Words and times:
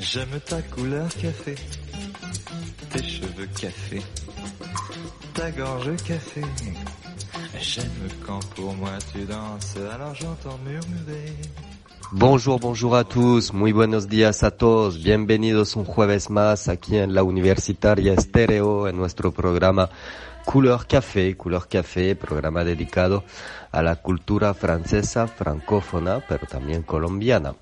J'aime 0.00 0.40
ta 0.46 0.62
couleur 0.62 1.08
café, 1.08 1.54
tes 2.90 3.02
cheveux 3.02 3.48
café, 3.60 4.00
ta 5.34 5.50
gorge 5.50 5.96
café. 6.06 6.40
J'aime 7.60 8.08
quand 8.24 8.44
pour 8.54 8.74
moi 8.74 8.92
tu 9.12 9.24
danses, 9.24 9.76
alors 9.92 10.14
j'entends 10.14 10.58
murmurer. 10.64 11.34
Bonjour, 12.12 12.60
bonjour 12.60 12.96
a 12.96 13.04
tous, 13.04 13.52
muy 13.52 13.72
buenos 13.72 14.06
días 14.06 14.44
a 14.44 14.50
todos, 14.50 15.02
bienvenidos 15.02 15.74
un 15.76 15.84
jueves 15.84 16.30
más 16.30 16.68
aquí 16.68 16.96
en 16.96 17.12
la 17.12 17.22
Universitaria 17.22 18.14
Estéreo 18.14 18.88
en 18.88 18.96
nuestro 18.96 19.32
programa 19.32 19.90
Couleur 20.44 20.86
Café, 20.86 21.36
Couleur 21.36 21.68
Café, 21.68 22.14
programa 22.14 22.64
dedicado 22.64 23.24
a 23.72 23.82
la 23.82 23.96
cultura 23.96 24.54
francesa, 24.54 25.26
francófona, 25.26 26.24
pero 26.26 26.46
también 26.46 26.82
colombiana. 26.82 27.54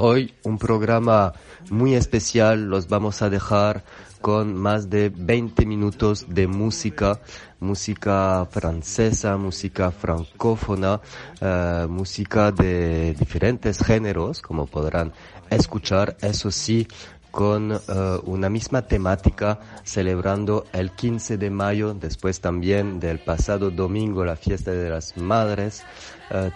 Hoy 0.00 0.32
un 0.44 0.58
programa 0.58 1.32
muy 1.70 1.96
especial, 1.96 2.70
los 2.70 2.86
vamos 2.86 3.20
a 3.20 3.30
dejar 3.30 3.82
con 4.20 4.54
más 4.54 4.88
de 4.88 5.08
20 5.08 5.66
minutos 5.66 6.26
de 6.28 6.46
música, 6.46 7.18
música 7.58 8.46
francesa, 8.48 9.36
música 9.36 9.90
francófona, 9.90 11.00
eh, 11.40 11.86
música 11.90 12.52
de 12.52 13.14
diferentes 13.14 13.82
géneros, 13.82 14.40
como 14.40 14.66
podrán 14.66 15.12
escuchar, 15.50 16.16
eso 16.20 16.52
sí, 16.52 16.86
con 17.30 17.72
eh, 17.72 17.78
una 18.24 18.48
misma 18.48 18.82
temática, 18.82 19.58
celebrando 19.84 20.64
el 20.72 20.92
15 20.92 21.36
de 21.38 21.50
mayo, 21.50 21.94
después 21.94 22.40
también 22.40 23.00
del 23.00 23.18
pasado 23.20 23.70
domingo, 23.70 24.24
la 24.24 24.36
fiesta 24.36 24.70
de 24.72 24.90
las 24.90 25.16
madres. 25.16 25.82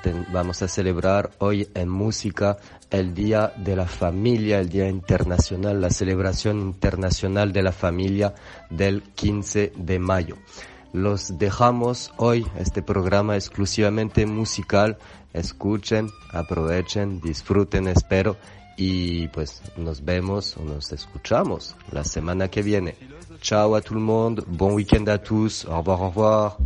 Ten- 0.02 0.26
vamos 0.32 0.60
a 0.62 0.68
celebrar 0.68 1.30
hoy 1.38 1.66
en 1.74 1.88
música 1.88 2.58
el 2.90 3.14
Día 3.14 3.54
de 3.56 3.74
la 3.74 3.86
Familia, 3.86 4.58
el 4.60 4.68
Día 4.68 4.86
Internacional, 4.88 5.80
la 5.80 5.88
celebración 5.88 6.60
internacional 6.60 7.52
de 7.54 7.62
la 7.62 7.72
familia 7.72 8.34
del 8.68 9.02
15 9.14 9.72
de 9.74 9.98
mayo. 9.98 10.36
Los 10.92 11.38
dejamos 11.38 12.12
hoy, 12.18 12.46
este 12.58 12.82
programa 12.82 13.34
exclusivamente 13.36 14.26
musical. 14.26 14.98
Escuchen, 15.32 16.10
aprovechen, 16.30 17.22
disfruten, 17.22 17.88
espero. 17.88 18.36
Y 18.76 19.28
pues 19.28 19.62
nos 19.76 20.04
vemos 20.04 20.56
o 20.56 20.64
nos 20.64 20.92
escuchamos 20.92 21.76
la 21.90 22.04
semana 22.04 22.48
que 22.48 22.62
viene. 22.62 22.96
Ciao 23.40 23.74
à 23.74 23.82
tout 23.82 23.94
le 23.94 24.00
monde, 24.00 24.44
bon 24.46 24.72
week-end 24.74 25.06
à 25.08 25.18
tous, 25.18 25.64
au 25.66 25.78
revoir, 25.78 26.00
au 26.00 26.08
revoir. 26.08 26.58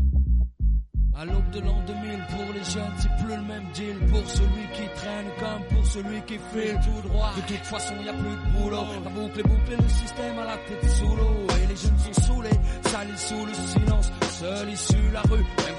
À 1.14 1.24
l'aube 1.24 1.50
de 1.50 1.60
l'an 1.60 1.82
2000, 1.86 2.26
pour 2.28 2.52
les 2.52 2.64
jeunes, 2.64 2.92
c'est 2.98 3.24
plus 3.24 3.34
le 3.34 3.42
même 3.42 3.64
deal. 3.72 3.96
Pour 4.10 4.28
celui 4.28 4.66
qui 4.74 4.86
traîne 4.94 5.26
comme 5.40 5.76
pour 5.76 5.86
celui 5.86 6.20
qui 6.22 6.34
file 6.34 6.78
tout 6.84 7.08
droit. 7.08 7.32
De 7.36 7.54
toute 7.54 7.64
façon, 7.64 7.94
y 8.04 8.08
a 8.08 8.12
plus 8.12 8.36
de 8.36 8.58
boulot. 8.58 8.84
La 9.02 9.10
boucle 9.10 9.40
est 9.40 9.42
bouclée, 9.42 9.76
le 9.76 9.88
système 9.88 10.38
à 10.38 10.44
la 10.44 10.56
tête 10.58 10.90
sous 10.90 11.16
l'eau. 11.16 11.46
Et 11.62 11.66
les 11.68 11.76
jeunes 11.76 11.98
sont 11.98 12.22
saoulés, 12.22 12.60
salis 12.82 13.18
sous 13.18 13.46
le 13.46 13.54
silence. 13.54 14.12
La 14.42 15.22
rue, 15.22 15.38
même 15.38 15.76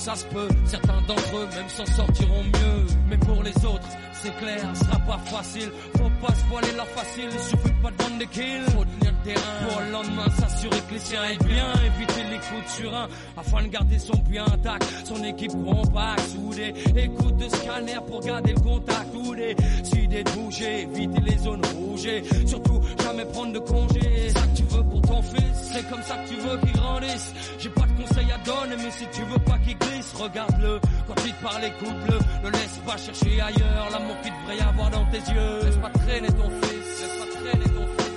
ça 0.00 0.14
se 0.16 0.24
peut, 0.26 0.48
certains 0.64 1.00
d'entre 1.06 1.36
eux 1.36 1.48
même 1.54 1.68
s'en 1.68 1.84
sortiront 1.84 2.42
mieux. 2.42 2.86
Mais 3.08 3.18
pour 3.18 3.42
les 3.42 3.54
autres, 3.66 3.88
c'est 4.14 4.34
clair, 4.36 4.62
ce 4.74 4.84
sera 4.84 4.98
pas 5.00 5.18
facile. 5.18 5.70
Faut 5.96 6.10
pas 6.26 6.34
se 6.34 6.44
voiler 6.46 6.72
leur 6.72 6.86
facile, 6.88 7.28
il 7.30 7.38
suffit 7.38 7.74
pas 7.82 7.90
de 7.90 8.02
vendre 8.02 8.18
des 8.18 8.26
kills. 8.26 8.64
Faut 8.68 8.84
tenir 8.84 9.12
le 9.12 9.24
terrain 9.24 9.68
pour 9.68 9.80
le 9.80 9.90
lendemain 9.90 10.30
s'assurer 10.38 10.80
que 10.88 10.94
les 10.94 11.00
siens 11.00 11.22
aillent 11.22 11.38
bien. 11.38 11.72
Éviter 11.84 12.22
les 12.30 12.38
coups 12.38 12.64
de 12.64 12.82
surin 12.82 13.08
afin 13.36 13.62
de 13.62 13.68
garder 13.68 13.98
son 13.98 14.16
puits 14.18 14.38
intact. 14.38 14.86
Son 15.04 15.22
équipe 15.22 15.52
compacte, 15.52 16.22
soudée. 16.30 16.72
Écoute 16.96 17.36
de 17.36 17.48
scanner 17.48 17.98
pour 18.06 18.20
garder 18.20 18.52
le 18.52 18.60
contact. 18.60 19.06
Ou 19.14 19.34
des 19.34 19.54
idées 19.96 20.24
de 20.24 20.30
bouger, 20.30 20.82
éviter 20.82 21.20
les 21.20 21.38
zones 21.38 21.64
rouges. 21.76 22.08
Surtout, 22.46 22.80
jamais 23.02 23.24
prendre 23.26 23.52
de 23.52 23.58
congé. 23.58 24.00
C'est 24.00 24.30
ça 24.30 24.46
que 24.46 24.56
tu 24.56 24.62
veux 24.64 24.82
pour 24.84 25.02
ton 25.02 25.22
fils, 25.22 25.70
c'est 25.72 25.90
comme 25.90 26.02
ça 26.02 26.16
que 26.16 26.28
tu 26.28 26.36
veux 26.36 26.56
qu'il 26.58 26.72
grandisse. 26.72 27.32
J'ai 27.58 27.68
pas 27.70 27.82
de 27.82 28.02
conseils 28.02 28.32
à 28.32 28.38
donner, 28.38 28.76
mais 28.76 28.90
si 28.90 29.06
tu 29.12 29.22
veux 29.22 29.38
pas 29.40 29.58
qu'il 29.58 29.76
glisse, 29.76 29.99
regarde-le. 30.14 30.80
Quand 31.06 31.14
il 31.24 31.32
te 31.32 31.42
parle, 31.42 31.64
écoute-le. 31.64 32.18
Ne 32.44 32.50
laisse 32.50 32.78
pas 32.86 32.96
chercher 32.96 33.40
ailleurs 33.40 33.88
l'amour 33.92 34.16
qu'il 34.22 34.32
devrait 34.32 34.56
y 34.56 34.60
avoir 34.60 34.90
dans 34.90 35.04
tes 35.06 35.18
yeux. 35.32 35.64
Laisse 35.64 35.76
pas 35.76 35.90
traîner 35.90 36.28
ton 36.28 36.50
fils, 36.62 37.00
laisse 37.00 37.16
pas 37.18 37.40
traîner 37.40 37.64
ton 37.64 37.86
fils. 37.86 38.09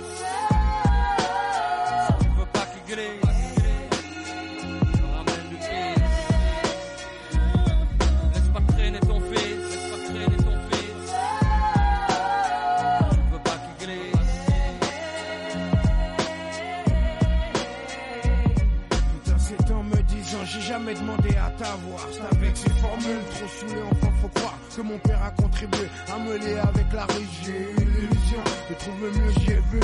Avec 21.64 22.58
ces 22.58 22.70
formules 22.72 23.24
trop 23.32 23.48
saoulées, 23.48 23.82
enfin 23.92 24.12
faut 24.22 24.28
croire 24.30 24.58
que 24.76 24.82
mon 24.82 24.98
père 25.00 25.24
a 25.24 25.32
contribué 25.32 25.88
à 26.14 26.20
me 26.20 26.38
lier 26.38 26.58
avec 26.58 26.92
la 26.94 27.06
rue. 27.06 27.28
J'ai 27.44 27.52
eu 27.52 27.86
l'illusion 27.86 28.44
de 28.70 28.76
trouver 28.76 29.20
mieux, 29.20 29.32
j'y 29.40 29.52
ai 29.52 29.62
vu. 29.72 29.80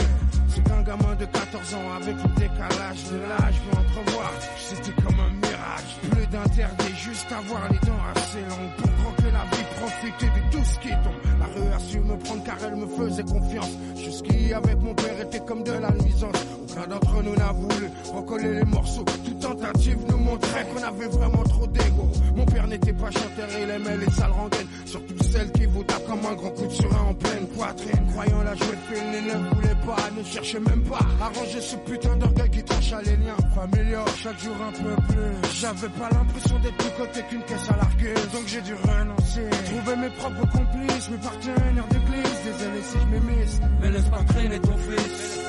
C'est 0.50 0.64
qu'un 0.64 0.82
gamin 0.82 1.16
de 1.16 1.26
14 1.26 1.74
ans 1.76 1.94
avec 2.02 2.16
le 2.16 2.30
décalage 2.36 3.04
de 3.12 3.18
l'âge 3.18 3.56
peut 3.64 3.78
entrevoir. 3.78 4.32
C'était 4.58 5.02
comme 5.02 5.20
un 5.20 5.30
mirage, 5.30 5.92
plus 6.12 6.28
d'interdit, 6.28 6.96
juste 6.98 7.32
avoir 7.32 7.72
les 7.72 7.80
dents 7.88 8.04
assez 8.16 8.42
longues 8.42 8.76
pour 8.78 8.92
croquer 9.04 9.32
la 9.32 9.46
vie, 9.56 9.66
profiter 9.80 10.26
de 10.26 10.58
tout 10.58 10.66
ce 10.66 10.80
qui 10.80 10.90
tombe. 10.90 11.22
La 11.40 11.46
rue 11.46 11.74
a 11.74 11.80
su 11.80 12.00
me 12.00 12.18
prendre 12.18 12.44
car 12.44 12.58
elle 12.64 12.76
me 12.76 12.88
faisait 12.88 13.24
confiance. 13.24 13.72
Jusqu'y 13.96 14.54
avec 14.54 14.78
mon 14.82 14.94
père 14.96 15.20
était 15.22 15.46
comme 15.46 15.64
de 15.64 15.74
la 15.74 15.92
nuisance. 15.92 16.36
Aucun 16.72 16.88
d'entre 16.88 17.24
nous 17.24 17.36
n'a 17.36 17.52
voulu 17.52 17.90
recoller 18.14 18.54
les 18.56 18.66
morceaux. 18.66 19.06
Toute 19.26 19.40
tentative 19.40 19.98
nous 20.10 20.18
montrait 20.18 20.66
qu'on 20.66 20.84
avait 20.84 21.08
vraiment 21.08 21.44
trop 21.44 21.68
d'ego. 21.68 22.12
Mon 22.36 22.46
père 22.46 22.68
n'était 22.68 22.94
pas 22.94 23.10
chanteur, 23.12 23.48
il 23.62 23.70
aimait 23.70 23.98
les 23.98 24.12
sales 24.12 24.32
rengaines. 24.32 24.68
Surtout 24.86 25.24
celles 25.24 25.52
qui 25.52 25.66
vous 25.66 25.84
tapent 25.84 26.06
comme 26.06 26.26
un 26.26 26.36
grand 26.36 26.50
coup 26.52 26.68
de 26.68 26.72
surin 26.72 27.02
en 27.10 27.14
pleine 27.14 27.48
poitrine. 27.48 28.06
Croyant 28.12 28.44
la 28.44 28.56
jouer 28.56 28.78
film, 28.92 29.06
il 29.14 29.28
ne 29.28 29.56
voulait 29.56 29.76
pas, 29.86 29.98
ne 30.18 30.24
cherchait 30.24 30.60
même 30.60 30.84
pas 30.84 31.00
à 31.22 31.28
ranger 31.40 31.62
ce 31.62 31.76
putain 31.78 32.16
d'orgueil 32.18 32.50
qui 32.52 32.64
tranche 32.64 32.94
à 32.94 33.02
les 33.02 33.18
liens 33.18 33.38
familiaux. 33.56 34.06
Chaque 34.22 34.40
jour 34.40 34.56
un 34.62 34.72
peu 34.72 34.96
plus. 35.14 35.52
J'avais 35.60 35.90
pas 35.90 36.10
l'impression 36.12 36.60
d'être 36.60 36.78
plus 36.78 36.92
côté 36.98 37.22
qu'une 37.30 37.44
caisse 37.44 37.70
à 37.70 37.78
larguer. 37.78 38.14
Donc 38.34 38.44
j'ai 38.46 38.62
dû 38.62 38.74
renoncer. 38.76 39.50
Trouver 39.66 39.96
mes 39.98 40.10
propres 40.10 40.48
complices, 40.52 41.10
mes 41.10 41.18
partenaires 41.18 41.88
d'église. 41.90 42.38
Désolé 42.46 42.82
si 42.84 42.98
je 43.00 43.08
m'émisse. 43.08 43.60
Mais 43.82 43.90
laisse 43.90 44.10
pas 44.10 44.24
traîner 44.24 44.60
ton 44.60 44.78
fils. 44.78 45.49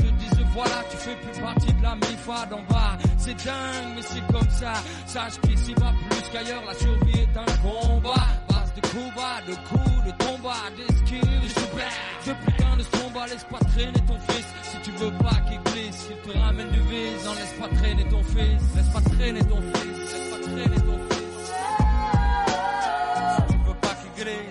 voilà 0.53 0.83
tu 0.89 0.97
fais 0.97 1.15
plus 1.15 1.41
partie 1.41 1.73
de 1.73 1.81
la 1.83 1.95
MIFA 1.95 2.45
d'en 2.47 2.61
bas. 2.63 2.97
C'est 3.17 3.35
dingue 3.45 3.95
mais 3.95 4.01
c'est 4.01 4.25
comme 4.31 4.49
ça. 4.49 4.73
Sache 5.05 5.39
qu'ici 5.41 5.73
va 5.75 5.91
plus 6.09 6.29
qu'ailleurs 6.31 6.63
la 6.65 6.73
survie 6.73 7.19
est 7.19 7.37
un 7.37 7.45
combat. 7.61 8.27
Base 8.49 8.73
de 8.75 8.81
coups 8.81 9.15
bas, 9.15 9.41
de 9.47 9.55
coups, 9.69 10.05
de 10.05 10.23
combats, 10.23 10.69
des 10.75 10.93
skills, 10.95 11.39
de 11.43 11.47
super 11.47 11.91
De 12.25 12.33
putain 12.45 12.77
de 12.77 12.83
combat, 12.97 13.27
laisse 13.27 13.45
pas 13.45 13.59
traîner 13.59 14.01
ton 14.07 14.17
fils. 14.27 14.47
Si 14.63 14.77
tu 14.83 14.91
veux 14.91 15.11
pas 15.17 15.39
qu'il 15.47 15.61
glisse, 15.71 16.07
qu'il 16.07 16.31
te 16.31 16.37
ramène 16.37 16.69
du 16.69 16.79
vice. 16.81 17.25
Non 17.25 17.33
laisse 17.33 17.53
pas 17.59 17.75
traîner 17.75 18.03
ton 18.09 18.23
fils, 18.23 18.61
laisse 18.75 18.89
pas 18.93 19.01
traîner 19.01 19.41
ton 19.41 19.61
fils. 19.61 19.97
Laisse 20.11 20.29
pas 20.31 20.49
traîner 20.49 20.81
ton 20.81 20.99
fils. 21.09 21.21
Si 23.37 23.53
tu 23.53 23.57
veux 23.65 23.75
pas 23.75 23.95
qu'il 23.95 24.23
glisse 24.23 24.50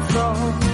pour 0.00 0.73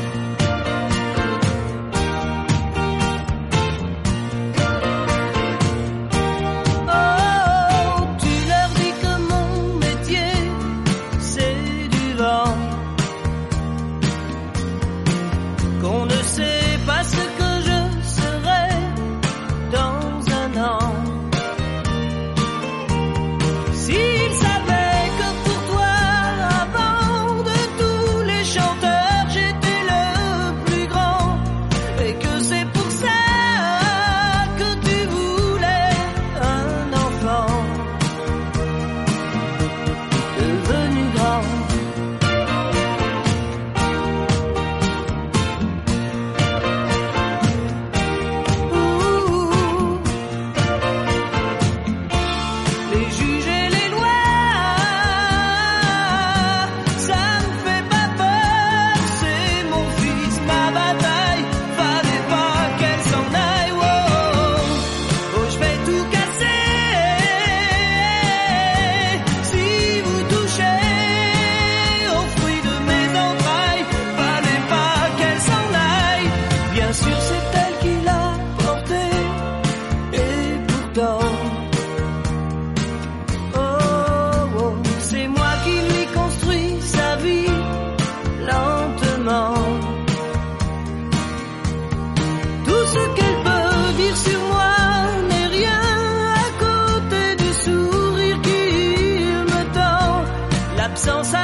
so 101.00 101.22
sad. 101.22 101.39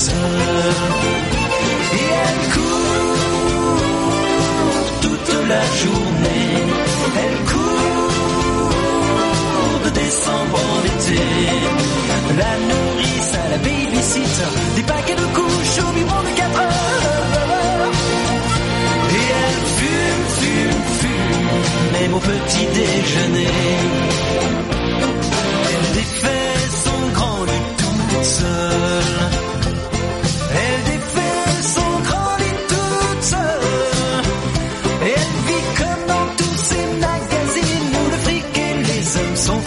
Et 0.00 0.10
elle 2.24 2.42
court 2.54 3.18
toute 5.02 5.30
la 5.48 5.62
journée. 5.82 6.54
Elle 7.16 7.38
court 7.50 8.70
de 9.84 9.90
décembre 9.90 10.58
en 10.72 10.80
été. 10.84 11.20
La 12.38 12.52
nourrice 12.68 13.32
à 13.34 13.48
la 13.50 13.58
babysitter, 13.58 14.52
des 14.76 14.82
paquets 14.82 15.16
de 15.16 15.26
couches 15.34 15.78
au 15.80 15.92
biberon 15.92 16.22
de 16.22 16.30
4 16.36 16.60
heures. 16.60 17.92
Et 19.10 19.26
elle 19.42 19.62
fume, 19.78 20.26
fume, 20.38 20.82
fume, 21.00 21.50
même 22.00 22.14
au 22.14 22.20
petit 22.20 22.66
déjeuner. 22.66 24.17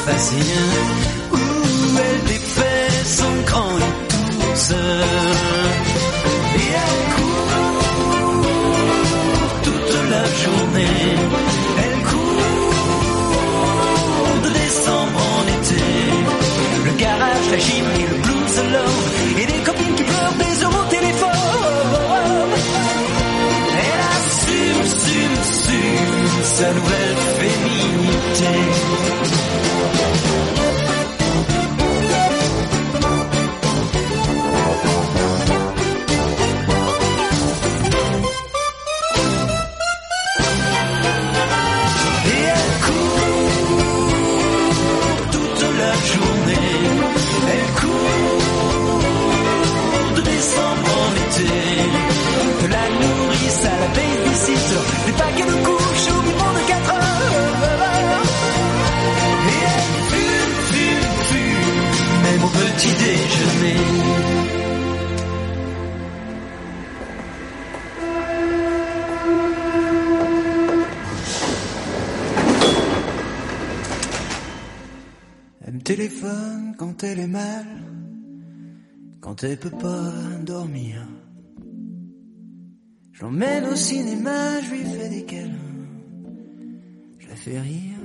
fascinante. 0.05 0.70
Elle 62.83 62.89
me 75.75 75.81
téléphone 75.81 76.73
quand 76.75 77.03
elle 77.03 77.19
est 77.19 77.27
mal, 77.27 77.67
quand 79.19 79.43
elle 79.43 79.59
peut 79.59 79.69
pas 79.69 80.11
dormir. 80.41 81.07
Je 83.11 83.21
l'emmène 83.21 83.65
au 83.65 83.75
cinéma, 83.75 84.59
je 84.61 84.71
lui 84.71 84.85
fais 84.85 85.09
des 85.09 85.25
câlins, 85.25 85.51
je 87.19 87.27
la 87.27 87.35
fais 87.35 87.59
rire. 87.59 87.99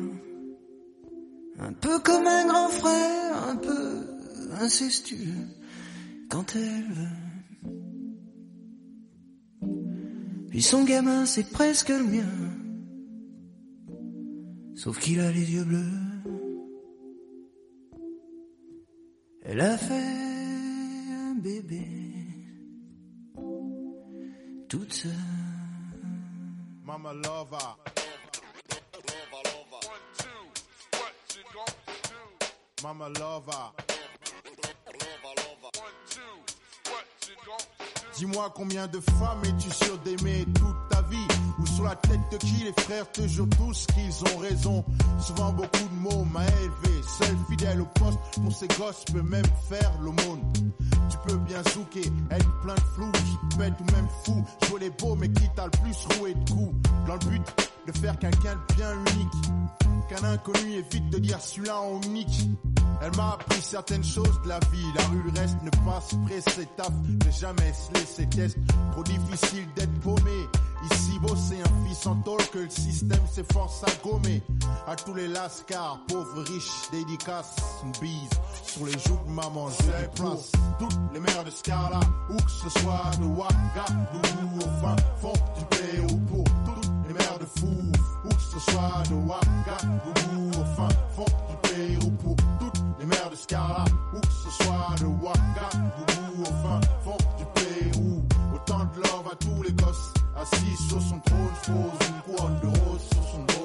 Un 1.61 1.73
peu 1.73 1.99
comme 2.00 2.26
un 2.26 2.47
grand 2.47 2.68
frère, 2.68 3.49
un 3.49 3.56
peu 3.56 4.15
incestueux, 4.60 5.48
quand 6.30 6.54
elle 6.56 6.92
veut. 6.92 7.26
Puis 10.50 10.62
son 10.62 10.84
gamin, 10.84 11.26
c'est 11.26 11.50
presque 11.50 11.90
le 11.90 12.04
mien, 12.04 12.25
sauf 14.75 14.98
qu'il 14.98 15.20
a 15.20 15.30
les 15.30 15.52
yeux 15.52 15.64
bleus. 15.64 16.06
Elle 19.42 19.60
a 19.60 19.78
fait 19.78 19.94
un 19.94 21.34
bébé 21.34 21.86
toute 24.68 24.92
seule. 24.92 25.12
Mama 26.84 27.12
lover. 27.12 27.56
Mama 32.82 33.08
lover. 33.08 33.96
Dis-moi 38.16 38.50
combien 38.54 38.87
de 38.87 38.99
femmes 38.99 39.42
es-tu 39.44 39.70
sûr 39.70 39.99
d'aimer 39.99 40.46
toute 40.54 40.88
ta 40.88 41.02
vie? 41.02 41.28
Ou 41.58 41.66
sur 41.66 41.85
la 41.85 41.96
tête 41.96 42.20
de 42.32 42.37
qui 42.38 42.64
les 42.64 42.73
frères 42.82 43.11
te 43.12 43.26
jurent 43.26 43.49
tous 43.58 43.87
qu'ils 43.94 44.35
ont 44.35 44.38
raison? 44.38 44.85
Souvent 45.20 45.52
beaucoup 45.52 45.88
de 45.88 45.94
mots 46.00 46.25
m'a 46.25 46.44
élevé 46.46 47.02
Seul 47.18 47.37
fidèle 47.50 47.82
au 47.82 47.87
poste 47.87 48.18
pour 48.42 48.52
ses 48.52 48.68
gosses 48.68 49.04
peut 49.12 49.23
même 49.23 49.44
faire 49.68 49.92
l'aumône. 50.00 50.40
Tu 51.11 51.18
peux 51.26 51.37
bien 51.37 51.62
zouker, 51.75 52.11
être 52.30 52.61
plein 52.62 52.75
de 52.75 52.80
flou 52.94 53.12
Qui 53.12 53.56
pète 53.58 53.75
ou 53.80 53.92
même 53.92 54.08
fou. 54.25 54.44
Jouer 54.68 54.80
les 54.80 54.90
beaux 54.90 55.14
mais 55.14 55.28
qui 55.28 55.49
t'a 55.54 55.64
le 55.64 55.70
plus 55.82 56.18
roué 56.18 56.35
de 56.35 56.50
coups? 56.50 56.75
Dans 57.06 57.14
le 57.14 57.30
but 57.30 57.42
de 57.87 57.92
faire 57.92 58.18
quelqu'un 58.18 58.54
de 58.54 58.75
bien 58.75 58.92
unique. 58.92 60.08
Qu'un 60.08 60.25
inconnu 60.25 60.73
évite 60.75 61.11
de 61.11 61.18
dire 61.18 61.40
celui-là 61.40 61.80
en 61.80 62.00
unique 62.02 62.49
elle 63.03 63.17
m'a 63.17 63.33
appris 63.33 63.62
certaines 63.62 64.05
choses 64.05 64.41
de 64.43 64.49
la 64.49 64.59
vie. 64.73 64.87
La 64.95 65.05
rue 65.07 65.23
le 65.23 65.41
reste 65.41 65.57
ne 65.62 65.71
passe 65.71 66.11
pressé 66.26 66.67
taf. 66.76 66.91
Ne 66.91 67.31
jamais 67.31 67.73
se 67.73 67.93
laisser 67.95 68.26
test. 68.29 68.57
Trop 68.93 69.03
difficile 69.03 69.67
d'être 69.75 70.00
paumé. 70.00 70.49
Ici, 70.91 71.19
bosser 71.21 71.57
un 71.61 71.87
fils 71.88 72.07
en 72.07 72.17
tôle 72.17 72.45
que 72.53 72.59
le 72.59 72.71
système 72.71 73.26
s'efforce 73.33 73.83
à 73.85 74.07
gommer. 74.07 74.43
À 74.87 74.95
tous 74.95 75.15
les 75.15 75.26
lascars, 75.26 76.00
pauvres, 76.07 76.43
riches, 76.43 76.91
dédicaces, 76.93 77.57
une 77.83 77.93
bise 78.00 78.31
sur 78.65 78.87
les 78.87 78.93
joues 78.93 79.19
de 79.26 79.33
maman. 79.33 79.69
Je 79.71 79.87
les 79.87 80.09
place. 80.15 80.53
Toutes 80.79 80.97
les 81.15 81.21
mères 81.21 81.45
de 81.45 81.50
Scarla, 81.50 82.00
où 82.31 82.37
que 82.37 82.50
ce 82.50 82.69
soit 82.81 83.11
de 83.19 83.25
Ouagadougou 83.25 84.59
au 84.59 84.81
fin 84.83 84.97
fond 85.21 85.33
du 85.59 85.65
Pérou. 85.76 86.19
Pour 86.29 86.45
toutes 86.67 86.91
les 87.09 87.15
mères 87.15 87.38
de 87.38 87.47
Fou, 87.59 87.93
où 88.25 88.29
que 88.29 88.43
ce 88.43 88.71
soit 88.71 89.03
de 89.09 89.15
Ouagadougou 89.15 90.61
au 90.61 90.65
fin 90.76 90.88
fond 91.17 91.25
du 91.25 91.69
Pérou. 91.71 92.11
Pour 92.23 92.37
toutes 92.61 92.75
les 93.06 93.16
mères 93.16 93.30
de 93.30 93.36
Scarla, 93.36 93.84
où 94.14 94.20
que 94.20 94.32
ce 94.32 94.64
soit 94.64 94.94
de 95.00 95.06
Ouagadougou 95.06 96.42
au 96.42 96.44
fin 96.44 96.80
fond 97.04 97.16
du 97.38 97.44
Pérou. 97.54 98.22
Autant 98.54 98.84
de 98.84 98.96
love 98.96 99.28
à 99.32 99.36
tous 99.36 99.62
les 99.62 99.72
gosses, 99.72 100.14
assis 100.36 100.76
sur 100.88 101.00
son 101.00 101.18
trône, 101.20 101.48
pose 101.66 102.08
une 102.08 102.34
couronne 102.34 102.60
de 102.60 102.66
rose 102.66 103.02
sur 103.12 103.22
son 103.30 103.38
dos. 103.44 103.55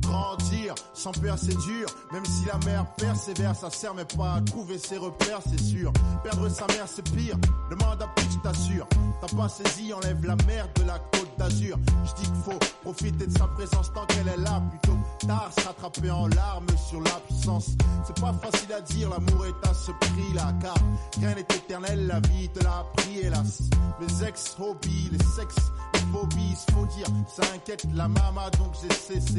Grandir 0.00 0.74
sans 0.94 1.12
père 1.12 1.36
c'est 1.38 1.56
dur, 1.56 1.88
même 2.12 2.24
si 2.24 2.44
la 2.46 2.58
mère 2.64 2.86
persévère, 2.96 3.54
ça 3.54 3.70
sert 3.70 3.94
mais 3.94 4.04
pas 4.04 4.34
à 4.34 4.40
trouver 4.40 4.78
ses 4.78 4.96
repères, 4.96 5.40
c'est 5.48 5.60
sûr. 5.60 5.92
Perdre 6.22 6.48
sa 6.48 6.66
mère 6.68 6.86
c'est 6.86 7.02
pire, 7.10 7.36
demande 7.70 8.02
à 8.02 8.06
Pitch, 8.16 8.40
t'assure. 8.42 8.86
T'as 9.20 9.36
pas 9.36 9.48
saisi, 9.48 9.92
enlève 9.92 10.24
la 10.24 10.36
merde 10.46 10.70
de 10.76 10.84
la 10.84 10.98
côte 10.98 11.28
d'Azur. 11.38 11.76
Je 12.04 12.22
dis 12.22 12.28
qu'il 12.30 12.42
faut 12.44 12.58
profiter 12.82 13.26
de 13.26 13.38
sa 13.38 13.46
présence 13.48 13.92
tant 13.92 14.06
qu'elle 14.06 14.28
est 14.28 14.42
là, 14.42 14.62
plutôt 14.70 14.96
tard 15.26 15.50
se 15.58 15.66
rattraper 15.66 16.10
en 16.10 16.28
larmes 16.28 16.66
sur 16.88 17.00
l'absence. 17.00 17.70
C'est 18.06 18.20
pas 18.20 18.32
facile 18.32 18.72
à 18.72 18.80
dire, 18.80 19.10
l'amour 19.10 19.46
est 19.46 19.68
à 19.68 19.74
ce 19.74 19.90
prix 19.92 20.32
là, 20.34 20.52
car 20.60 20.76
rien 21.18 21.34
n'est 21.34 21.40
éternel, 21.40 22.06
la 22.06 22.20
vie 22.20 22.48
te 22.48 22.62
l'a 22.62 22.78
appris 22.78 23.18
hélas. 23.20 23.62
Mes 24.00 24.28
ex-hobbies, 24.28 25.10
les 25.12 25.24
sexes, 25.24 25.72
les 25.94 26.00
phobies, 26.12 26.54
faut 26.72 26.86
dire, 26.86 27.06
ça 27.34 27.42
inquiète 27.54 27.86
la 27.94 28.08
mama 28.08 28.50
donc 28.58 28.72
j'ai 28.82 28.94
cessé. 28.94 29.35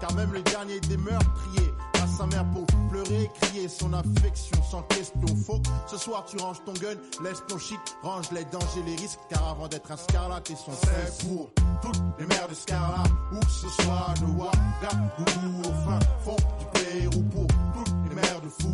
Car 0.00 0.12
même 0.14 0.32
le 0.32 0.42
dernier 0.42 0.80
des 0.80 0.96
meurtriers 0.96 1.72
à 2.02 2.06
sa 2.06 2.26
mère 2.26 2.44
pour 2.52 2.66
pleurer, 2.90 3.30
crier 3.40 3.68
son 3.68 3.92
affection 3.92 4.62
sans 4.70 4.82
question. 4.82 5.36
Faut 5.46 5.58
que 5.58 5.68
ce 5.90 5.96
soir 5.96 6.24
tu 6.26 6.36
ranges 6.38 6.62
ton 6.64 6.72
gun, 6.74 6.96
laisse 7.22 7.42
ton 7.48 7.58
shit, 7.58 7.78
range 8.02 8.30
les 8.32 8.44
dangers, 8.44 8.82
les 8.86 8.96
risques, 8.96 9.20
car 9.28 9.48
avant 9.48 9.68
d'être 9.68 9.90
un 9.90 9.96
scarlat, 9.96 10.42
et 10.50 10.56
son 10.56 10.72
fait 10.72 11.26
pour 11.26 11.50
toutes 11.82 12.02
les 12.18 12.26
mères 12.26 12.48
de 12.48 12.54
Scarla, 12.54 13.02
où 13.32 13.40
que 13.40 13.50
ce 13.50 13.68
soit 13.68 14.14
de 14.20 14.26
Ouagadougou 14.26 15.68
au 15.68 15.72
fin 15.88 15.98
fond 16.24 16.36
du 16.58 16.80
Pérou, 16.80 17.22
pour 17.24 17.46
toutes 17.74 17.94
les 18.08 18.14
mères 18.14 18.40
de 18.42 18.48
Fou, 18.48 18.68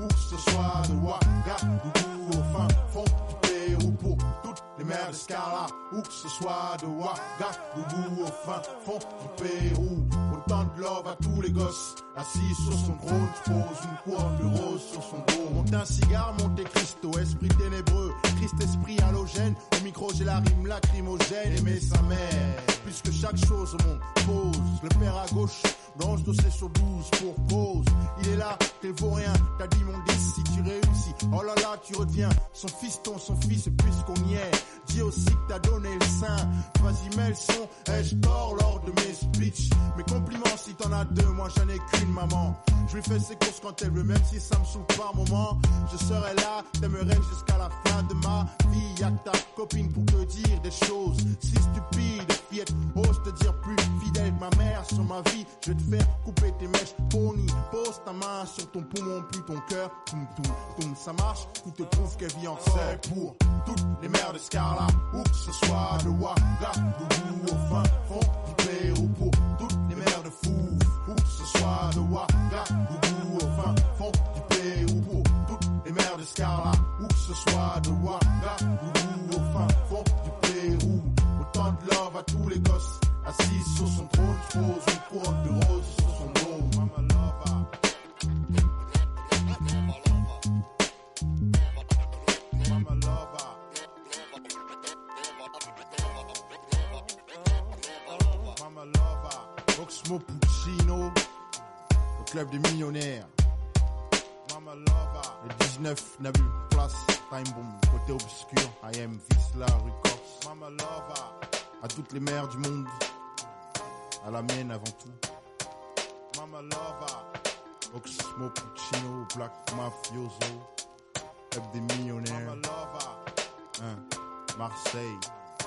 où 0.00 0.06
que 0.06 0.14
ce 0.14 0.50
soit 0.50 0.82
de 0.88 0.94
Ouagadougou 0.94 2.28
au 2.30 2.56
fin 2.56 2.68
fond 2.92 3.04
du 3.04 3.48
Pérou, 3.48 3.90
pour 3.92 4.16
toutes 4.42 4.49
les 4.80 4.86
mères 4.86 5.10
de 5.10 5.14
Scarla, 5.14 5.66
où 5.92 6.00
que 6.00 6.12
ce 6.12 6.28
soit 6.28 6.76
de 6.80 6.86
Ouagadougou 6.86 8.22
au 8.22 8.26
fin 8.46 8.62
fond 8.84 8.98
du 8.98 9.42
Pérou. 9.42 10.06
Autant 10.34 10.64
de 10.64 10.80
love 10.80 11.06
à 11.06 11.16
tous 11.22 11.40
les 11.42 11.50
gosses, 11.50 11.94
assis 12.16 12.54
sur 12.54 12.72
son 12.72 12.94
trône, 12.94 13.28
pose 13.44 13.84
une 13.84 14.12
couronne 14.12 14.38
de 14.38 14.58
rose 14.58 14.82
sur 14.82 15.02
son 15.02 15.18
dos. 15.18 15.50
Monte 15.54 15.74
un 15.74 15.84
cigare, 15.84 16.34
monte 16.40 16.64
Cristo, 16.64 17.10
esprit 17.18 17.48
ténébreux, 17.48 18.12
Christ 18.38 18.54
esprit 18.62 18.98
halogène. 19.06 19.54
Au 19.78 19.84
micro 19.84 20.10
j'ai 20.14 20.24
la 20.24 20.38
rime 20.38 20.66
lacrymogène, 20.66 21.58
aimer 21.58 21.78
sa 21.78 22.00
mère, 22.02 22.56
puisque 22.84 23.12
chaque 23.12 23.36
chose 23.36 23.74
au 23.74 23.86
monde 23.86 24.00
pose. 24.26 24.60
Le 24.82 24.88
père 24.98 25.16
à 25.16 25.26
gauche, 25.34 25.62
blanche 25.96 26.22
dossier 26.22 26.50
sur 26.50 26.68
12 26.70 27.10
pour 27.20 27.34
cause. 27.48 27.84
Il 28.22 28.28
est 28.30 28.36
là, 28.36 28.58
t'es 28.80 28.92
vaut 28.92 29.10
rien, 29.10 29.32
t'as 29.58 29.66
dit 29.66 29.84
mon 29.84 29.98
10 30.06 30.34
si 30.34 30.42
tu 30.44 30.62
réussis. 30.62 31.14
Oh 31.32 31.42
là 31.42 31.54
là, 31.56 31.76
tu 31.82 31.96
reviens, 31.96 32.28
son 32.52 32.68
fiston, 32.68 33.18
son 33.18 33.36
fils, 33.36 33.68
puisqu'on 33.78 34.28
y 34.28 34.34
est. 34.34 34.50
Dis 34.86 35.02
aussi 35.02 35.24
que 35.26 35.48
t'as 35.48 35.58
donné 35.60 35.88
le 35.94 36.06
sein. 36.06 36.36
Vas-y, 36.82 37.16
mets 37.16 37.28
le 37.28 37.34
son, 37.34 37.92
ai-je 37.92 38.16
tort 38.16 38.56
lors 38.60 38.80
de 38.80 38.92
mes 38.92 39.14
speeches? 39.14 39.70
Mes 39.96 40.04
compliments 40.04 40.56
si 40.56 40.74
t'en 40.74 40.92
as 40.92 41.04
deux, 41.04 41.28
moi 41.28 41.48
j'en 41.56 41.68
ai 41.68 41.78
qu'une 41.92 42.12
maman. 42.12 42.56
Je 42.88 42.96
lui 42.96 43.02
fais 43.02 43.18
ses 43.20 43.36
courses 43.36 43.60
quand 43.62 43.80
elle 43.82 43.92
veut, 43.92 44.02
même 44.02 44.22
si 44.28 44.40
ça 44.40 44.58
me 44.58 44.64
saoule 44.64 44.84
par 44.96 45.14
moment. 45.14 45.58
Je 45.92 45.96
serai 45.96 46.34
là, 46.34 46.62
t'aimerais 46.80 47.18
jusqu'à 47.30 47.58
la 47.58 47.70
fin 47.84 48.02
de 48.02 48.14
ma 48.14 48.46
vie. 48.72 49.00
Y'a 49.00 49.10
ta 49.24 49.32
copine 49.56 49.92
pour 49.92 50.04
te 50.06 50.24
dire 50.24 50.60
des 50.60 50.70
choses 50.70 51.18
si 51.40 51.50
stupides. 51.52 52.32
Fillette, 52.50 52.72
ose 52.96 53.22
te 53.22 53.30
dire 53.42 53.54
plus 53.60 53.76
fidèle 54.02 54.34
ma 54.40 54.50
mère 54.56 54.84
sur 54.86 55.04
ma 55.04 55.20
vie. 55.30 55.46
Je 55.64 55.72
faire 55.90 56.06
couper 56.24 56.52
tes 56.58 56.66
mèches, 56.68 56.94
pony. 57.10 57.46
Pose 57.70 58.00
ta 58.04 58.12
main 58.12 58.44
sur 58.46 58.70
ton 58.70 58.82
poumon, 58.82 59.22
puis 59.30 59.40
ton 59.46 59.58
cœur. 59.68 59.90
Toum, 60.06 60.26
toum, 60.36 60.54
toum, 60.78 60.94
ça 60.96 61.12
marche. 61.12 61.46
Tout 61.62 61.70
te 61.70 61.82
prouve 61.84 62.16
qu'elle 62.16 62.32
vit 62.38 62.48
encore. 62.48 62.78
C'est 62.78 63.10
pour 63.10 63.36
toutes 63.66 63.86
les 64.02 64.08
mères 64.08 64.32
de 64.32 64.38
Scarla, 64.38 64.86
où 65.14 65.22
que 65.22 65.36
ce 65.36 65.52
soit 65.52 65.98
de 66.04 66.08
Ouagadougou 66.08 67.44
au 67.44 67.74
fin 67.74 67.82
fond 68.08 68.20
du 68.46 68.64
Pérou. 68.64 69.08
Pour 69.18 69.30
toutes 69.58 69.78
les 69.88 69.96
mères 69.96 70.22
de 70.22 70.30
fou, 70.30 70.78
où 71.08 71.14
que 71.14 71.26
ce 71.26 71.58
soit 71.58 71.90
de 71.94 72.00
Ouagadougou 72.00 73.36
au 73.36 73.62
fin 73.62 73.74
fond 73.96 74.12
du 74.34 74.56
Pérou. 74.56 75.00
Pour 75.02 75.22
toutes 75.48 75.70
les 75.86 75.92
mères 75.92 76.16
de 76.18 76.24
Scarla, 76.24 76.72
où 77.00 77.06
que 77.06 77.14
ce 77.14 77.34
soit 77.34 77.80
de 77.82 77.90
Ouagadougou 77.90 78.88
au 78.88 78.99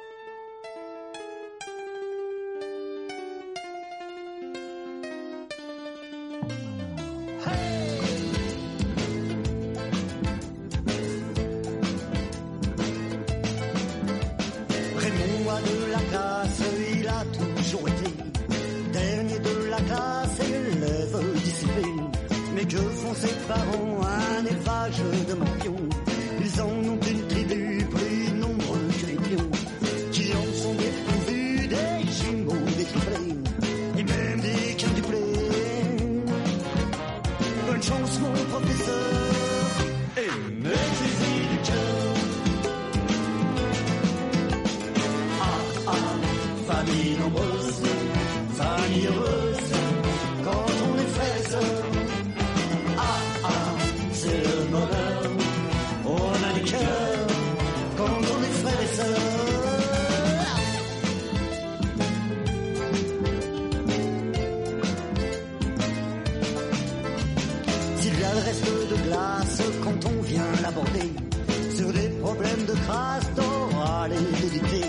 Font 23.47 23.86
de 72.67 72.75
crasse, 72.87 73.29
t'auras 73.37 74.09
les 74.09 74.47
éviter. 74.47 74.87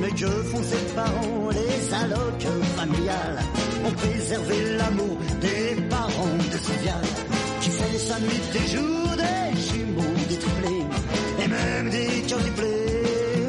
Mais 0.00 0.10
que 0.10 0.26
font 0.50 0.62
ses 0.62 0.94
parents, 0.94 1.48
les 1.50 1.94
allocs 1.94 2.48
familiales, 2.76 3.38
ont 3.84 3.92
préservé 3.92 4.76
l'amour 4.76 5.16
des 5.40 5.80
parents 5.88 6.38
de 6.52 6.58
Sylviane, 6.64 7.10
qui 7.60 7.70
font 7.70 7.98
sa 7.98 8.20
nuit 8.20 8.42
des 8.52 8.66
jours, 8.74 9.12
des 9.24 9.60
jumeaux, 9.68 10.16
des 10.28 10.38
triplés, 10.38 10.84
et 11.42 11.48
même 11.48 11.90
des 11.90 12.22
quintuplés. 12.28 13.48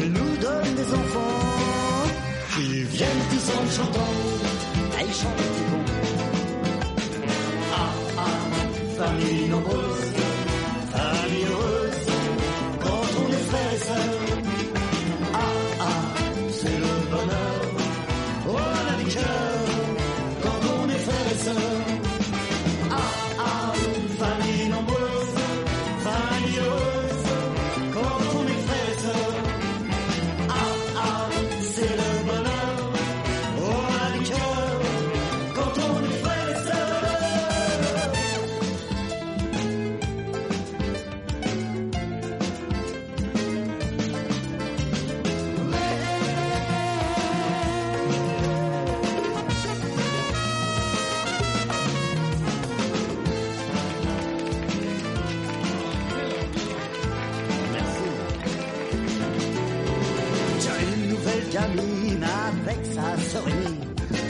Ils 0.00 0.12
nous 0.12 0.36
donnent 0.44 0.74
des 0.74 0.94
enfants 1.00 2.04
qui 2.54 2.82
viennent 2.84 3.24
tous 3.30 3.46
en 3.58 3.70
chantant, 3.76 4.14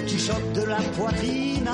qui 0.07 0.19
choque 0.19 0.53
de 0.53 0.63
la 0.63 0.77
poitrine 0.97 1.71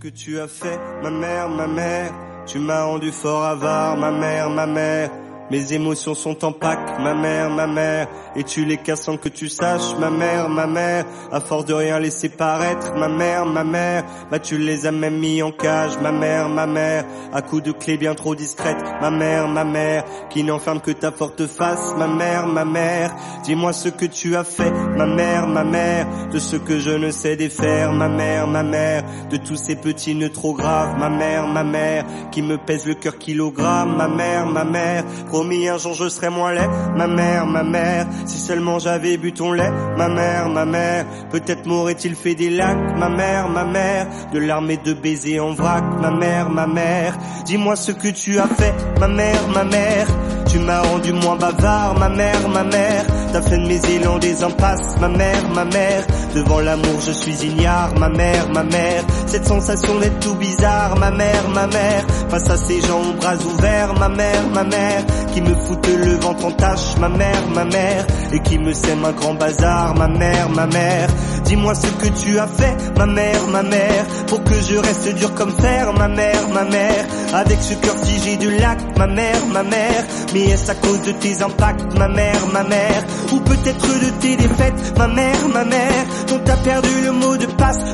que 0.00 0.08
tu 0.08 0.38
as 0.38 0.46
fait, 0.46 0.78
ma 1.02 1.10
mère, 1.10 1.48
ma 1.48 1.66
mère. 1.66 2.12
Tu 2.46 2.58
m'as 2.58 2.84
rendu 2.84 3.10
fort 3.10 3.44
avare, 3.44 3.96
ma 3.96 4.10
mère, 4.10 4.48
ma 4.48 4.66
mère. 4.66 5.10
Mes 5.50 5.72
émotions 5.72 6.14
sont 6.14 6.44
en 6.44 6.52
pack, 6.52 6.77
ma 6.98 7.14
mère, 7.14 7.50
ma 7.50 7.66
mère. 7.66 8.08
Et 8.36 8.44
tu 8.44 8.64
les 8.64 8.76
casses 8.76 9.02
sans 9.02 9.16
que 9.16 9.28
tu 9.28 9.48
saches, 9.48 9.94
ma 9.98 10.10
mère, 10.10 10.48
ma 10.48 10.66
mère. 10.66 11.04
À 11.32 11.40
force 11.40 11.64
de 11.64 11.74
rien 11.74 11.98
laisser 11.98 12.28
paraître, 12.28 12.94
ma 12.96 13.08
mère, 13.08 13.46
ma 13.46 13.64
mère. 13.64 14.04
Bah 14.30 14.38
tu 14.38 14.58
les 14.58 14.86
as 14.86 14.92
même 14.92 15.18
mis 15.18 15.42
en 15.42 15.50
cage, 15.50 15.98
ma 16.00 16.12
mère, 16.12 16.48
ma 16.48 16.66
mère. 16.66 17.04
À 17.32 17.42
coups 17.42 17.62
de 17.62 17.72
clés 17.72 17.96
bien 17.96 18.14
trop 18.14 18.34
discrètes, 18.34 18.82
ma 19.00 19.10
mère, 19.10 19.48
ma 19.48 19.64
mère. 19.64 20.04
Qui 20.30 20.44
n'enferme 20.44 20.80
que 20.80 20.90
ta 20.90 21.10
forte 21.10 21.46
face, 21.46 21.94
ma 21.96 22.06
mère, 22.06 22.46
ma 22.46 22.64
mère. 22.64 23.14
Dis-moi 23.44 23.72
ce 23.72 23.88
que 23.88 24.06
tu 24.06 24.36
as 24.36 24.44
fait, 24.44 24.70
ma 24.70 25.06
mère, 25.06 25.46
ma 25.46 25.64
mère. 25.64 26.06
De 26.32 26.38
ce 26.38 26.56
que 26.56 26.78
je 26.78 26.90
ne 26.90 27.10
sais 27.10 27.36
défaire, 27.36 27.92
ma 27.92 28.08
mère, 28.08 28.46
ma 28.46 28.62
mère. 28.62 29.04
De 29.30 29.36
tous 29.36 29.56
ces 29.56 29.76
petits 29.76 30.14
nœuds 30.14 30.30
trop 30.30 30.54
graves, 30.54 30.98
ma 30.98 31.08
mère, 31.08 31.46
ma 31.46 31.64
mère. 31.64 32.04
Qui 32.30 32.42
me 32.42 32.56
pèse 32.56 32.86
le 32.86 32.94
cœur 32.94 33.18
kilogramme, 33.18 33.96
ma 33.96 34.08
mère, 34.08 34.46
ma 34.46 34.64
mère. 34.64 35.04
Promis 35.26 35.68
un 35.68 35.78
jour 35.78 35.94
je 35.94 36.08
serai 36.08 36.30
moins 36.30 36.52
laid, 36.52 36.68
ma 36.96 37.06
mère, 37.06 37.46
ma 37.46 37.62
mère. 37.62 38.06
Si 38.26 38.38
seulement 38.38 38.78
j'avais 38.78 39.16
bu 39.16 39.32
ton 39.32 39.52
lait, 39.52 39.70
ma 39.96 40.08
mère, 40.08 40.48
ma 40.48 40.64
mère. 40.64 41.04
Peut-être 41.30 41.66
m'aurait-il 41.66 42.14
fait 42.14 42.34
des 42.34 42.50
lacs, 42.50 42.96
ma 42.98 43.08
mère, 43.08 43.48
ma 43.48 43.64
mère. 43.64 44.06
De 44.32 44.38
l'armée 44.38 44.78
de 44.78 44.92
baisers 44.92 45.40
en 45.40 45.52
vrac, 45.52 45.84
ma 46.00 46.10
mère, 46.10 46.50
ma 46.50 46.66
mère. 46.66 47.16
Dis-moi 47.44 47.76
ce 47.76 47.92
que 47.92 48.08
tu 48.08 48.38
as 48.38 48.46
fait, 48.48 48.74
ma 49.00 49.08
mère, 49.08 49.48
ma 49.54 49.64
mère. 49.64 50.06
Tu 50.48 50.58
m'as 50.60 50.80
rendu 50.80 51.12
moins 51.12 51.36
bavard, 51.36 51.98
ma 51.98 52.08
mère, 52.08 52.48
ma 52.48 52.64
mère. 52.64 53.04
T'as 53.32 53.42
fait 53.42 53.58
de 53.58 53.66
mes 53.66 53.84
élans 53.90 54.18
des 54.18 54.42
impasses, 54.42 54.98
ma 54.98 55.08
mère, 55.08 55.46
ma 55.54 55.66
mère. 55.66 56.06
Devant 56.34 56.60
l'amour, 56.60 57.00
je 57.06 57.12
suis 57.12 57.44
ignare, 57.46 57.94
ma 57.98 58.08
mère, 58.08 58.48
ma 58.50 58.62
mère. 58.64 59.04
Cette 59.26 59.46
sensation 59.46 59.98
d'être 59.98 60.20
tout 60.20 60.34
bizarre, 60.36 60.98
ma 60.98 61.10
mère, 61.10 61.48
ma 61.54 61.66
mère. 61.66 62.06
Face 62.30 62.48
à 62.48 62.56
ces 62.56 62.80
gens 62.80 63.00
aux 63.00 63.12
bras 63.14 63.36
ouverts, 63.36 63.92
ma 63.98 64.08
mère, 64.08 64.48
ma 64.54 64.64
mère. 64.64 65.04
Qui 65.34 65.42
me 65.42 65.54
foutent 65.54 65.86
le 65.88 66.14
ventre 66.14 66.46
en 66.46 66.52
tâche, 66.52 66.77
ma 67.00 67.08
mère, 67.08 67.48
ma 67.54 67.64
mère. 67.64 68.06
Et 68.32 68.40
qui 68.40 68.58
me 68.58 68.72
sème 68.72 69.04
un 69.04 69.12
grand 69.12 69.34
bazar, 69.34 69.94
ma 69.96 70.08
mère, 70.08 70.48
ma 70.50 70.66
mère. 70.66 71.08
Dis-moi 71.44 71.74
ce 71.74 71.86
que 71.86 72.08
tu 72.08 72.38
as 72.38 72.46
fait, 72.46 72.76
ma 72.96 73.06
mère, 73.06 73.46
ma 73.48 73.62
mère. 73.62 74.04
Pour 74.26 74.42
que 74.44 74.54
je 74.54 74.76
reste 74.76 75.14
dur 75.14 75.34
comme 75.34 75.52
fer, 75.52 75.92
ma 75.94 76.08
mère, 76.08 76.48
ma 76.52 76.64
mère. 76.64 77.04
Avec 77.34 77.58
ce 77.62 77.74
cœur 77.74 77.96
figé 78.04 78.36
du 78.36 78.50
lac, 78.58 78.78
ma 78.98 79.06
mère, 79.06 79.46
ma 79.52 79.62
mère. 79.62 80.04
Mais 80.34 80.44
est-ce 80.50 80.70
à 80.70 80.74
cause 80.74 81.02
de 81.02 81.12
tes 81.12 81.42
impacts, 81.42 81.96
ma 81.98 82.08
mère, 82.08 82.46
ma 82.52 82.64
mère 82.64 83.02
Ou 83.32 83.40
peut-être 83.40 83.86
de 83.86 84.10
tes 84.20 84.36
défaites, 84.36 84.98
ma 84.98 85.08
mère, 85.08 85.48
ma 85.52 85.64
mère 85.64 86.04
Dont 86.28 86.40
t'as 86.44 86.56
perdu 86.56 86.88
le 87.04 87.12
mot 87.12 87.36
de 87.36 87.46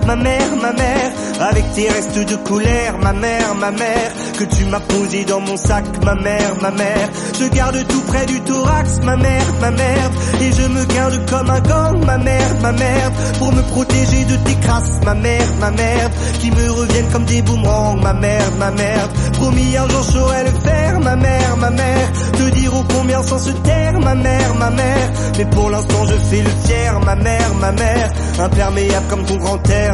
ma 0.07 0.17
mère, 0.17 0.57
ma 0.61 0.73
mère 0.73 1.11
Avec 1.41 1.73
tes 1.73 1.89
restes 1.89 2.19
de 2.19 2.37
colère, 2.37 2.99
ma 3.03 3.13
mère, 3.13 3.55
ma 3.55 3.71
mère 3.71 4.13
Que 4.39 4.45
tu 4.45 4.65
m'as 4.67 4.81
posé 4.81 5.25
dans 5.25 5.41
mon 5.41 5.57
sac, 5.57 5.85
ma 6.05 6.15
mère, 6.15 6.55
ma 6.61 6.71
mère 6.71 7.09
Je 7.39 7.47
garde 7.47 7.87
tout 7.89 8.01
près 8.03 8.27
du 8.27 8.41
thorax, 8.41 9.01
ma 9.03 9.17
mère, 9.17 9.47
ma 9.61 9.71
mère 9.71 10.11
Et 10.41 10.53
je 10.53 10.69
me 10.69 10.85
garde 10.85 11.31
comme 11.31 11.51
un 11.51 11.61
gang, 11.61 12.05
ma 12.05 12.19
mère, 12.19 12.55
ma 12.63 12.73
mère 12.73 13.11
Pour 13.39 13.53
me 13.53 13.63
protéger 13.63 14.25
de 14.25 14.37
tes 14.37 14.57
crasses, 14.57 15.01
ma 15.05 15.15
mère, 15.15 15.49
ma 15.61 15.71
mère 15.71 16.11
Qui 16.41 16.51
me 16.51 16.71
reviennent 16.71 17.11
comme 17.11 17.25
des 17.25 17.43
boomerangs, 17.43 17.97
ma 17.97 18.13
mère, 18.13 18.51
ma 18.59 18.71
mère 18.71 19.09
Promis 19.35 19.77
un 19.77 19.89
jour 19.89 20.03
je 20.05 20.13
saurais 20.13 20.45
le 20.45 20.51
faire, 20.51 21.01
ma 21.01 21.17
mère, 21.17 21.57
ma 21.57 21.71
mère 21.71 22.13
te 22.33 22.51
dire 22.51 22.75
au 22.75 22.83
combien 22.83 23.23
sans 23.23 23.39
se 23.39 23.51
taire, 23.51 23.99
ma 24.01 24.15
mère, 24.15 24.55
ma 24.57 24.71
mère. 24.71 25.13
Mais 25.39 25.45
pour 25.47 25.71
l'instant 25.71 26.05
je 26.07 26.15
fais 26.15 26.43
le 26.43 26.51
fier, 26.65 27.01
ma 27.01 27.15
mère, 27.17 27.55
ma 27.61 27.73
mère. 27.73 28.13
Imperméable 28.39 29.07
comme 29.09 29.25
ton 29.25 29.39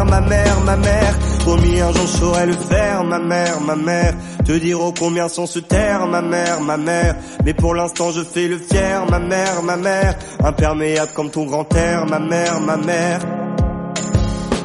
ma 0.04 0.20
mère, 0.20 0.60
ma 0.64 0.76
mère. 0.76 1.18
Promis 1.40 1.80
un 1.80 1.92
jour 1.92 2.08
saurais 2.08 2.46
le 2.46 2.52
faire, 2.52 3.04
ma 3.04 3.18
mère, 3.18 3.60
ma 3.60 3.76
mère. 3.76 4.14
Te 4.44 4.52
dire 4.52 4.80
au 4.80 4.92
combien 4.92 5.28
sans 5.28 5.46
se 5.46 5.58
taire, 5.58 6.06
ma 6.06 6.22
mère, 6.22 6.60
ma 6.60 6.76
mère. 6.76 7.16
Mais 7.44 7.54
pour 7.54 7.74
l'instant 7.74 8.10
je 8.12 8.22
fais 8.22 8.48
le 8.48 8.58
fier, 8.58 9.04
ma 9.10 9.18
mère, 9.18 9.62
ma 9.62 9.76
mère. 9.76 10.14
Imperméable 10.42 11.12
comme 11.14 11.30
ton 11.30 11.44
grand-père, 11.44 12.06
ma 12.06 12.18
mère, 12.18 12.60
ma 12.60 12.76
mère. 12.76 13.20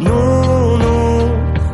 Non, 0.02 0.78
non, 0.78 1.32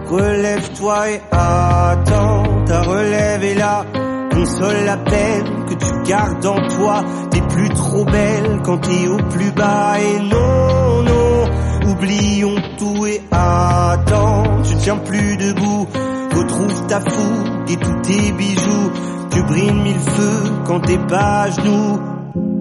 relève-toi 0.09 1.09
et 1.11 1.21
attends, 1.31 2.43
ta 2.65 2.81
relève 2.81 3.43
est 3.43 3.55
là 3.55 3.85
console 4.31 4.85
la 4.85 4.97
peine 4.97 5.65
que 5.67 5.73
tu 5.75 6.09
gardes 6.09 6.45
en 6.45 6.67
toi. 6.67 7.03
T'es 7.31 7.41
plus 7.41 7.69
trop 7.69 8.05
belle 8.05 8.61
quand 8.63 8.77
t'es 8.79 9.07
au 9.07 9.17
plus 9.17 9.51
bas. 9.51 9.95
Et 9.99 10.19
non, 10.19 11.03
non, 11.03 11.20
oublions 11.85 12.55
tout 12.77 13.05
et 13.05 13.21
attends. 13.31 14.43
Tu 14.63 14.75
tiens 14.77 14.97
plus 14.97 15.37
debout, 15.37 15.87
retrouve 16.35 16.87
ta 16.87 16.99
fougue 16.99 17.69
et 17.69 17.77
tous 17.77 18.01
tes 18.01 18.31
bijoux. 18.31 18.91
Tu 19.31 19.43
brilles 19.43 19.73
mille 19.73 19.99
feux 19.99 20.51
quand 20.65 20.79
t'es 20.81 20.97
pas 20.97 21.43
à 21.43 21.49
genoux. 21.49 21.99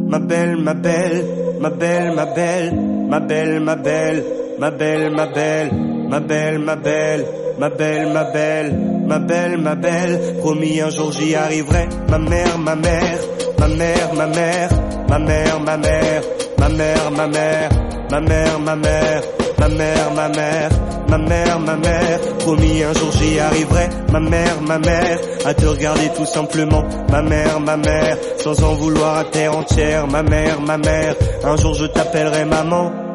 Ma 0.08 0.18
belle, 0.18 0.56
ma 0.56 0.74
belle, 0.74 1.24
ma 1.60 1.70
belle, 1.70 2.14
ma 2.14 2.26
belle, 2.26 2.80
ma 3.08 3.16
belle, 3.16 3.60
ma 3.60 3.76
belle, 3.76 4.24
ma 4.58 4.66
belle, 4.76 5.10
ma 5.10 5.26
belle, 5.26 5.70
ma 6.08 6.20
belle, 6.20 6.58
ma 6.58 6.76
belle, 6.76 7.32
ma 7.58 7.68
belle, 7.68 8.12
ma 8.12 8.24
belle 8.24 9.00
ma 9.10 9.18
belle, 9.18 9.56
ma 9.56 9.74
belle, 9.74 10.36
promis 10.38 10.80
un 10.80 10.88
jour 10.90 11.10
j'y 11.10 11.34
arriverai. 11.34 11.88
Ma 12.08 12.18
mère, 12.18 12.58
ma 12.58 12.76
mère, 12.76 13.18
ma 13.58 13.66
mère, 13.66 14.14
ma 14.14 14.26
mère, 14.26 14.70
ma 15.08 15.18
mère, 15.18 15.60
ma 15.66 15.76
mère, 15.76 16.22
ma 16.58 16.68
mère, 16.68 17.10
ma 17.10 17.26
mère, 17.26 17.70
ma 18.10 18.20
mère, 18.20 18.58
ma 18.58 18.76
mère, 18.76 19.22
ma 19.58 19.68
mère, 19.68 20.10
ma 20.14 20.28
mère, 20.28 20.70
ma 21.08 21.18
mère, 21.18 21.60
ma 21.60 21.76
mère, 21.76 22.20
promis 22.38 22.82
un 22.82 22.92
jour 22.92 23.12
j'y 23.12 23.38
arriverai. 23.38 23.88
Ma 24.12 24.20
mère, 24.20 24.60
ma 24.60 24.78
mère, 24.78 25.18
à 25.44 25.54
te 25.54 25.66
regarder 25.66 26.10
tout 26.16 26.26
simplement. 26.26 26.84
Ma 27.10 27.22
mère, 27.22 27.60
ma 27.60 27.76
mère, 27.76 28.16
sans 28.38 28.62
en 28.62 28.74
vouloir 28.74 29.18
à 29.18 29.24
terre 29.24 29.56
entière. 29.56 30.06
Ma 30.06 30.22
mère, 30.22 30.60
ma 30.60 30.78
mère, 30.78 31.14
un 31.44 31.56
jour 31.56 31.74
je 31.74 31.86
t'appellerai 31.86 32.44
maman. 32.44 33.09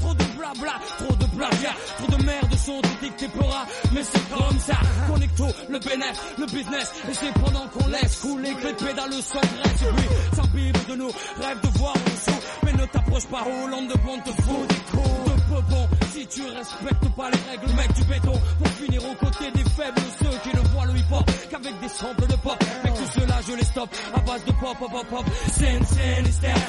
Trop 0.00 0.14
de 0.14 0.24
blabla, 0.36 0.74
trop 0.98 1.14
de 1.14 1.26
plagiat. 1.36 1.74
Trop 1.98 2.16
de 2.16 2.24
merde 2.24 2.54
sont 2.56 2.80
détectés 2.80 3.28
peuras. 3.28 3.66
Mais 3.92 4.02
c'est 4.02 4.28
comme 4.30 4.58
ça. 4.60 4.76
Connecto, 5.06 5.46
le 5.68 5.78
bénéf, 5.78 6.34
le 6.38 6.46
business. 6.46 6.92
Et 7.10 7.14
c'est 7.14 7.32
pendant 7.34 7.66
qu'on 7.68 7.86
laisse 7.88 8.16
couler 8.20 8.54
que 8.54 8.66
les 8.68 8.74
pédales 8.74 9.12
reste. 9.12 9.82
Et 9.82 9.92
puis, 9.96 10.08
s'imbibe 10.36 10.76
de 10.88 10.94
nous, 10.96 11.10
rêve 11.40 11.60
de 11.62 11.78
voir 11.78 11.94
en 11.96 12.10
dessous. 12.10 12.40
Mais 12.64 12.72
ne 12.72 12.86
t'approche 12.86 13.26
pas, 13.26 13.42
Hollande 13.42 13.88
de 13.88 13.98
bon 14.04 14.18
te 14.20 14.30
fout 14.42 14.68
des 14.68 14.74
coups 14.90 15.68
de. 15.68 15.91
Si 16.12 16.26
tu 16.26 16.42
respectes 16.42 17.08
pas 17.16 17.30
les 17.30 17.50
règles, 17.50 17.72
mec 17.74 17.92
du 17.94 18.04
béton. 18.04 18.32
Pour 18.58 18.68
finir 18.68 19.02
aux 19.04 19.14
côtés 19.14 19.50
des 19.52 19.64
faibles, 19.70 20.02
ceux 20.18 20.38
qui 20.50 20.56
ne 20.56 20.62
voient 20.68 20.84
le 20.84 20.98
hip-hop 20.98 21.24
qu'avec 21.50 21.80
des 21.80 21.88
samples 21.88 22.26
de 22.26 22.36
pop. 22.36 22.56
Mais 22.84 22.90
tout 22.90 23.20
cela, 23.20 23.40
je 23.48 23.54
les 23.54 23.64
stoppe 23.64 23.90
à 24.14 24.20
base 24.20 24.44
de 24.44 24.52
pop, 24.52 24.76
pop, 24.78 24.90
pop, 24.90 25.06
pop. 25.08 25.24
Scène, 25.52 25.84
scène. 25.86 26.26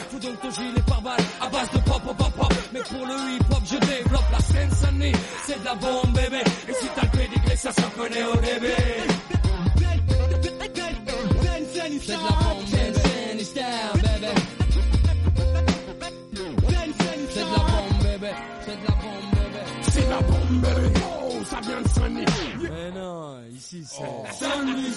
Fous 0.10 0.20
donc 0.20 0.40
ton 0.40 0.50
gilet 0.50 0.82
par 0.88 1.02
balle 1.02 1.20
à 1.42 1.50
base 1.50 1.70
de 1.72 1.80
pop, 1.80 2.02
pop, 2.04 2.18
pop, 2.18 2.34
pop. 2.34 2.54
Mais 2.74 2.80
pour 2.82 3.06
le 3.06 3.16
hip-hop, 3.36 3.64
je 3.66 3.78
développe 3.86 4.32
la 4.32 4.40
scène, 4.40 4.72
sonnerie. 4.72 5.16
C'est 5.46 5.60
de 5.60 5.66
la 5.66 5.76
bombe, 5.76 6.14
bébé. 6.14 6.44
Et 6.70 6.74
si 6.74 6.88
t'as 6.96 7.04
le 7.04 7.10
pédigré, 7.10 7.56
ça 7.58 7.72
s'en 7.74 7.90
connaît 7.98 8.24
au 8.24 8.36
début. 8.38 8.68
C'est 12.06 12.12
de 12.12 12.18
la 12.18 12.30
bombe, 12.30 12.66
non, 23.04 23.36
ici 23.54 23.84
c'est. 23.86 24.34
Sunny, 24.34 24.92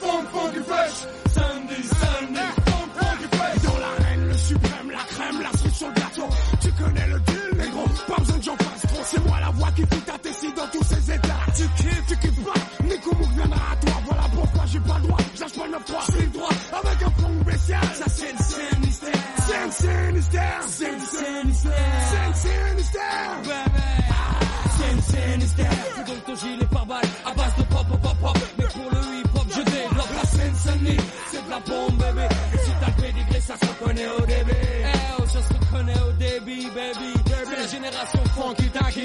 funk, 0.00 0.24
funky 0.32 0.60
fresh. 0.60 1.23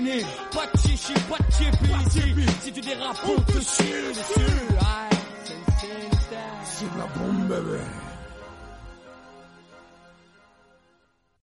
Dégainer. 0.01 0.25
Pas 0.51 0.65
de 0.73 0.79
chichi, 0.79 1.13
pas 1.29 1.38
de 1.38 1.51
chippy. 1.51 2.45
Si 2.62 2.71
tu 2.71 2.81
dérapes, 2.81 3.17
on 3.25 3.41
te 3.41 3.53
chie 3.53 3.83
dessus. 4.09 4.51
Aïe, 4.79 5.17
c'est 5.45 5.53
une 5.53 6.09
C'est 6.63 6.93
de 6.93 6.97
la 6.97 7.07
bombe, 7.07 7.47
bébé. 7.47 7.79